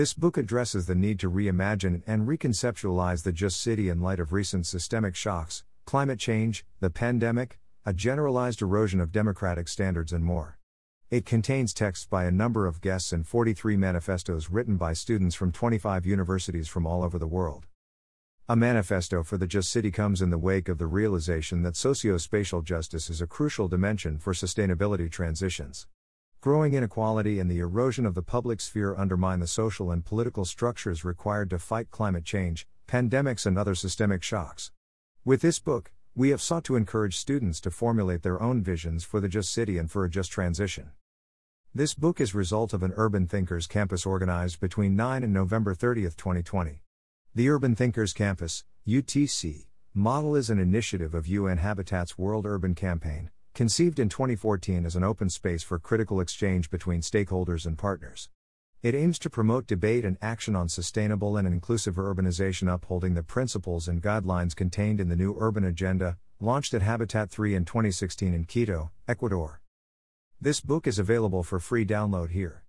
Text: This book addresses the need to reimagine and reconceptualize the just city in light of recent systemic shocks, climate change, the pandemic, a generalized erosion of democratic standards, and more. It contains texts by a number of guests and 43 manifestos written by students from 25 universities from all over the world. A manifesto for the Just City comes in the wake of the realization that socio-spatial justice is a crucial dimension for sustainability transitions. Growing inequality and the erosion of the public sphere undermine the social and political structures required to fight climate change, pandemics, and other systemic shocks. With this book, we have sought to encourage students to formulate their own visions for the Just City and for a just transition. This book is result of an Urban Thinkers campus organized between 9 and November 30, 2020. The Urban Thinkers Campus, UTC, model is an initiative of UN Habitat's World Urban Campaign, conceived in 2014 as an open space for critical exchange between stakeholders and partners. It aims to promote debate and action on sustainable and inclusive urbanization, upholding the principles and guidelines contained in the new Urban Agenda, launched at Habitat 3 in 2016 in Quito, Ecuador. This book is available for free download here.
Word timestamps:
This 0.00 0.14
book 0.14 0.38
addresses 0.38 0.86
the 0.86 0.94
need 0.94 1.20
to 1.20 1.30
reimagine 1.30 2.02
and 2.06 2.26
reconceptualize 2.26 3.22
the 3.22 3.32
just 3.32 3.60
city 3.60 3.90
in 3.90 4.00
light 4.00 4.18
of 4.18 4.32
recent 4.32 4.64
systemic 4.64 5.14
shocks, 5.14 5.62
climate 5.84 6.18
change, 6.18 6.64
the 6.80 6.88
pandemic, 6.88 7.58
a 7.84 7.92
generalized 7.92 8.62
erosion 8.62 8.98
of 8.98 9.12
democratic 9.12 9.68
standards, 9.68 10.14
and 10.14 10.24
more. 10.24 10.58
It 11.10 11.26
contains 11.26 11.74
texts 11.74 12.06
by 12.06 12.24
a 12.24 12.30
number 12.30 12.66
of 12.66 12.80
guests 12.80 13.12
and 13.12 13.26
43 13.26 13.76
manifestos 13.76 14.48
written 14.48 14.78
by 14.78 14.94
students 14.94 15.34
from 15.34 15.52
25 15.52 16.06
universities 16.06 16.66
from 16.66 16.86
all 16.86 17.04
over 17.04 17.18
the 17.18 17.26
world. 17.26 17.66
A 18.48 18.56
manifesto 18.56 19.22
for 19.22 19.36
the 19.36 19.46
Just 19.46 19.68
City 19.68 19.90
comes 19.90 20.22
in 20.22 20.30
the 20.30 20.38
wake 20.38 20.70
of 20.70 20.78
the 20.78 20.86
realization 20.86 21.60
that 21.64 21.76
socio-spatial 21.76 22.62
justice 22.62 23.10
is 23.10 23.20
a 23.20 23.26
crucial 23.26 23.68
dimension 23.68 24.16
for 24.16 24.32
sustainability 24.32 25.10
transitions. 25.10 25.86
Growing 26.42 26.72
inequality 26.72 27.38
and 27.38 27.50
the 27.50 27.58
erosion 27.58 28.06
of 28.06 28.14
the 28.14 28.22
public 28.22 28.62
sphere 28.62 28.96
undermine 28.96 29.40
the 29.40 29.46
social 29.46 29.90
and 29.90 30.02
political 30.02 30.46
structures 30.46 31.04
required 31.04 31.50
to 31.50 31.58
fight 31.58 31.90
climate 31.90 32.24
change, 32.24 32.66
pandemics, 32.88 33.44
and 33.44 33.58
other 33.58 33.74
systemic 33.74 34.22
shocks. 34.22 34.72
With 35.22 35.42
this 35.42 35.58
book, 35.58 35.92
we 36.14 36.30
have 36.30 36.40
sought 36.40 36.64
to 36.64 36.76
encourage 36.76 37.18
students 37.18 37.60
to 37.60 37.70
formulate 37.70 38.22
their 38.22 38.40
own 38.40 38.62
visions 38.62 39.04
for 39.04 39.20
the 39.20 39.28
Just 39.28 39.52
City 39.52 39.76
and 39.76 39.90
for 39.90 40.02
a 40.02 40.08
just 40.08 40.32
transition. 40.32 40.92
This 41.74 41.92
book 41.92 42.22
is 42.22 42.34
result 42.34 42.72
of 42.72 42.82
an 42.82 42.94
Urban 42.96 43.26
Thinkers 43.26 43.66
campus 43.66 44.06
organized 44.06 44.60
between 44.60 44.96
9 44.96 45.22
and 45.22 45.34
November 45.34 45.74
30, 45.74 46.04
2020. 46.04 46.80
The 47.34 47.50
Urban 47.50 47.76
Thinkers 47.76 48.14
Campus, 48.14 48.64
UTC, 48.88 49.66
model 49.92 50.34
is 50.34 50.48
an 50.48 50.58
initiative 50.58 51.14
of 51.14 51.26
UN 51.26 51.58
Habitat's 51.58 52.16
World 52.16 52.46
Urban 52.46 52.74
Campaign, 52.74 53.30
conceived 53.60 53.98
in 53.98 54.08
2014 54.08 54.86
as 54.86 54.96
an 54.96 55.04
open 55.04 55.28
space 55.28 55.62
for 55.62 55.78
critical 55.78 56.18
exchange 56.18 56.70
between 56.70 57.02
stakeholders 57.02 57.66
and 57.66 57.76
partners. 57.76 58.30
It 58.82 58.94
aims 58.94 59.18
to 59.18 59.28
promote 59.28 59.66
debate 59.66 60.02
and 60.02 60.16
action 60.22 60.56
on 60.56 60.70
sustainable 60.70 61.36
and 61.36 61.46
inclusive 61.46 61.96
urbanization, 61.96 62.72
upholding 62.72 63.12
the 63.12 63.22
principles 63.22 63.86
and 63.86 64.02
guidelines 64.02 64.56
contained 64.56 64.98
in 64.98 65.10
the 65.10 65.14
new 65.14 65.36
Urban 65.38 65.64
Agenda, 65.64 66.16
launched 66.40 66.72
at 66.72 66.80
Habitat 66.80 67.28
3 67.28 67.54
in 67.54 67.66
2016 67.66 68.32
in 68.32 68.44
Quito, 68.44 68.92
Ecuador. 69.06 69.60
This 70.40 70.62
book 70.62 70.86
is 70.86 70.98
available 70.98 71.42
for 71.42 71.60
free 71.60 71.84
download 71.84 72.30
here. 72.30 72.62